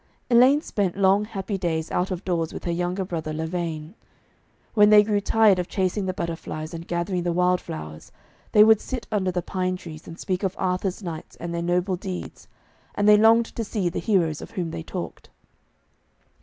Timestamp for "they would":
8.51-8.81